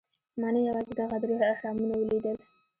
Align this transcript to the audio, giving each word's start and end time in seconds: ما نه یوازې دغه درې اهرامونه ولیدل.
ما 0.39 0.47
نه 0.55 0.59
یوازې 0.67 0.93
دغه 1.01 1.17
درې 1.23 1.35
اهرامونه 1.53 1.93
ولیدل. 1.97 2.35